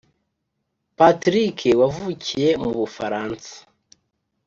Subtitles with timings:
[0.97, 3.51] Patrick wavukiye mu Bufaransa